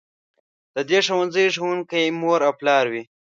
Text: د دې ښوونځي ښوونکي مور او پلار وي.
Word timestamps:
د 0.75 0.77
دې 0.89 0.99
ښوونځي 1.05 1.45
ښوونکي 1.55 2.03
مور 2.19 2.39
او 2.47 2.53
پلار 2.59 2.85
وي. 2.93 3.03